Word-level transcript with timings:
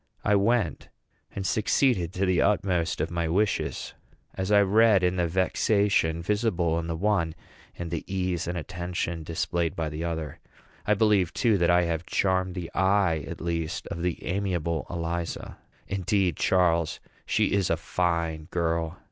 I 0.23 0.33
went, 0.35 0.89
and 1.31 1.45
succeeded 1.45 2.11
to 2.13 2.25
the 2.25 2.41
utmost 2.41 3.01
of 3.01 3.11
my 3.11 3.27
wishes, 3.27 3.93
as 4.33 4.51
I 4.51 4.61
read 4.63 5.03
in 5.03 5.17
the 5.17 5.27
vexation 5.27 6.23
visible 6.23 6.79
in 6.79 6.87
the 6.87 6.95
one, 6.95 7.35
and 7.77 7.91
the 7.91 8.03
ease 8.11 8.47
and 8.47 8.57
attention 8.57 9.21
displayed 9.21 9.75
by 9.75 9.89
the 9.89 10.03
other. 10.03 10.39
I 10.87 10.95
believe, 10.95 11.31
too, 11.33 11.55
that 11.59 11.69
I 11.69 11.83
have 11.83 12.07
charmed 12.07 12.55
the 12.55 12.71
eye, 12.73 13.25
at 13.27 13.39
least, 13.41 13.85
of 13.89 14.01
the 14.01 14.25
amiable 14.25 14.87
Eliza. 14.89 15.59
Indeed, 15.87 16.35
Charles, 16.35 16.99
she 17.27 17.51
is 17.53 17.69
a 17.69 17.77
fine 17.77 18.45
girl. 18.45 18.97